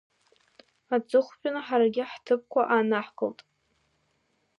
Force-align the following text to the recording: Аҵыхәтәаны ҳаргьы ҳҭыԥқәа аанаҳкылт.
Аҵыхәтәаны 0.95 1.59
ҳаргьы 1.65 2.03
ҳҭыԥқәа 2.11 2.61
аанаҳкылт. 2.73 3.39